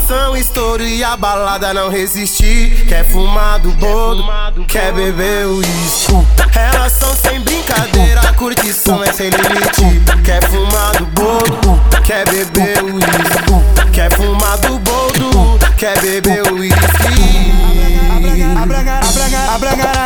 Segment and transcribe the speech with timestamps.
[0.00, 2.86] são estouro e a balada não resistir.
[2.86, 4.24] Quer fumar do bolo,
[4.66, 6.12] quer beber uísque.
[6.54, 10.02] Elas são sem brincadeira, a curtição é sem limite.
[10.24, 13.90] Quer fumar do bolo, quer beber uísque.
[13.92, 16.43] Quer fumar do bolo, quer beber uísque.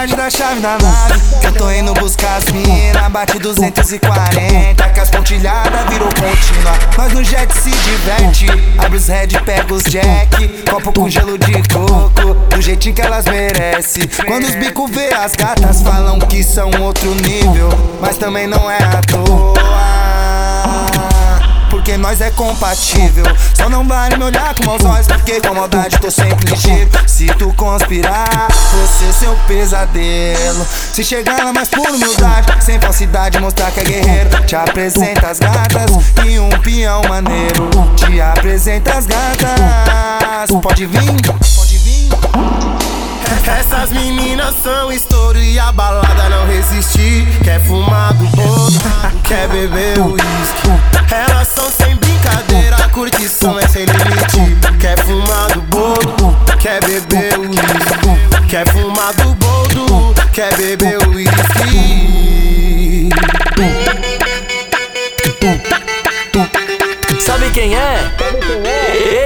[0.09, 5.11] Garagem da chave da nave eu tô indo buscar as mina Bate 240 Que as
[5.11, 6.73] pontilhadas virou contínua.
[6.97, 8.47] Nós no jet se diverte
[8.79, 10.49] Abre os red, pega os jack.
[10.71, 14.09] Copo com gelo de coco Do jeitinho que elas merecem.
[14.27, 17.71] Quando os bicos vê as gatas Falam que são outro nível
[18.01, 19.78] Mas também não é à toa
[22.09, 23.27] nós é compatível.
[23.53, 26.89] Só não vale me olhar com maus olhos, porque com maldade tô sempre ligeiro.
[27.07, 30.67] Se tu conspirar, você é seu pesadelo.
[30.95, 34.31] Se chegar lá mais por humildade, sem falsidade, mostrar que é guerreiro.
[34.47, 35.91] Te apresenta as gatas
[36.25, 37.69] e um peão maneiro.
[37.97, 41.23] Te apresenta as gatas, pode vir,
[41.57, 42.09] pode vir.
[43.59, 47.27] Essas meninas são estouro e a balada não resistir.
[47.45, 48.73] Quer fumar do bolo,
[49.25, 50.58] quer beber uísque.
[53.11, 54.57] Curtição é sem limite.
[54.79, 57.57] Quer fumar do bolo, quer beber uísque.
[58.49, 63.09] Quer fumar do bolo, quer beber uísque.
[67.21, 68.13] Sabe quem é?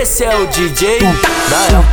[0.00, 1.84] Esse é o DJ Dael.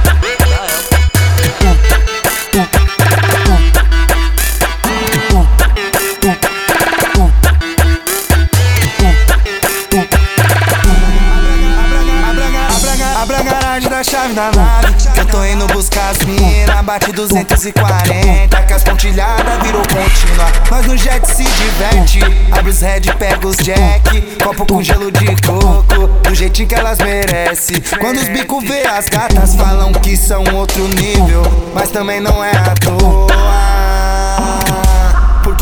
[14.20, 19.82] Chave da nave eu tô indo buscar as mina Bate 240 Que as pontilhadas virou
[19.82, 20.46] contínua.
[20.70, 22.20] Nós no jet se diverte
[22.52, 24.22] Abre os red, pega os jack.
[24.44, 27.82] Copo com gelo de coco Do jeitinho que elas merecem.
[28.00, 32.52] Quando os bicos vê as gatas Falam que são outro nível Mas também não é
[32.52, 33.69] à toa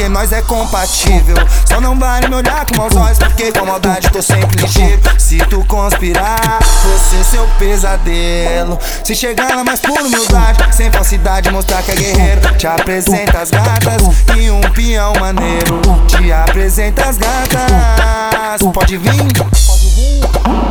[0.09, 1.35] nós é compatível.
[1.66, 5.01] Só não vale me olhar com maus olhos, porque com maldade tô sempre ligeiro.
[5.18, 8.79] Se tu conspirar, você é seu pesadelo.
[9.03, 12.57] Se chegar lá mais por humildade, sem falsidade, mostrar que é guerreiro.
[12.57, 14.01] Te apresenta as gatas
[14.38, 15.81] e um peão maneiro.
[16.07, 20.67] Te apresenta as gatas, pode vir, pode vir.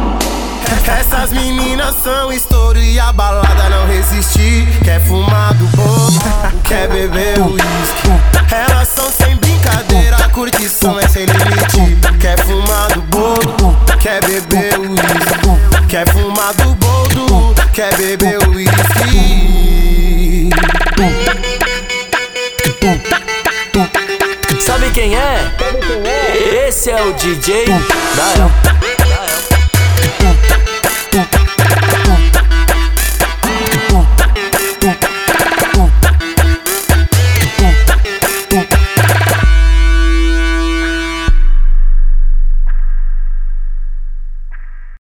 [0.86, 4.66] Essas meninas são estouro e a balada não resistir.
[4.84, 6.12] Quer fumar do bolo,
[6.62, 8.08] quer beber uísque.
[8.50, 9.06] Elas são
[10.69, 11.97] sem brincadeira, a curtição é sem limite.
[12.21, 15.87] Quer fumar do bolo, quer beber uísque.
[15.88, 18.76] Quer fumar do bolo, quer beber uísque.
[24.60, 25.53] Sabe quem é?
[26.66, 28.95] Esse é o DJ Dael.